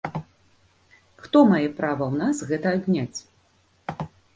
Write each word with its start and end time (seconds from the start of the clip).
Хто 1.27 1.37
мае 1.53 1.67
права 1.83 2.03
ў 2.11 2.15
нас 2.25 2.35
гэта 2.53 2.67
адняць?! 2.83 3.19